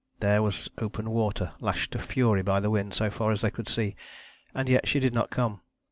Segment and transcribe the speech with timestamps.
[0.19, 3.69] There was open water lashed to fury by the wind so far as they could
[3.69, 3.95] see,
[4.51, 5.61] and yet she did not come.